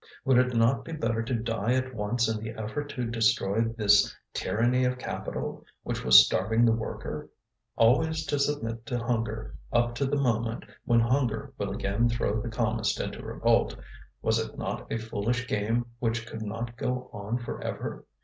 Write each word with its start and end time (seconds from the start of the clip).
Would 0.25 0.39
it 0.39 0.55
not 0.55 0.83
be 0.83 0.93
better 0.93 1.21
to 1.21 1.35
die 1.35 1.73
at 1.73 1.93
once 1.93 2.27
in 2.27 2.43
the 2.43 2.59
effort 2.59 2.89
to 2.89 3.05
destroy 3.05 3.61
this 3.65 4.11
tyranny 4.33 4.83
of 4.83 4.97
capital, 4.97 5.63
which 5.83 6.03
was 6.03 6.25
starving 6.25 6.65
the 6.65 6.71
worker? 6.71 7.29
Always 7.75 8.25
to 8.25 8.39
submit 8.39 8.83
to 8.87 8.97
hunger 8.97 9.53
up 9.71 9.93
to 9.97 10.07
the 10.07 10.17
moment 10.19 10.63
when 10.85 11.01
hunger 11.01 11.53
will 11.59 11.69
again 11.71 12.09
throw 12.09 12.41
the 12.41 12.49
calmest 12.49 12.99
into 12.99 13.21
revolt, 13.23 13.75
was 14.23 14.39
it 14.39 14.57
not 14.57 14.91
a 14.91 14.97
foolish 14.97 15.47
game 15.47 15.85
which 15.99 16.25
could 16.25 16.41
not 16.41 16.77
go 16.77 17.11
on 17.13 17.37
for 17.37 17.61
ever? 17.63 18.03